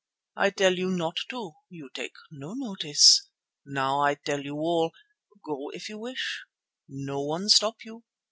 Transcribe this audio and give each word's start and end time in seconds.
I 0.35 0.49
tell 0.49 0.79
you 0.79 0.89
not 0.89 1.17
to. 1.29 1.51
You 1.69 1.87
take 1.93 2.13
no 2.31 2.55
notice. 2.55 3.29
Now 3.67 4.01
I 4.01 4.15
tell 4.15 4.41
you 4.41 4.55
all—go 4.55 5.69
if 5.73 5.89
you 5.89 5.99
wish, 5.99 6.43
no 6.87 7.21
one 7.23 7.49
stop 7.49 7.85
you. 7.85 8.03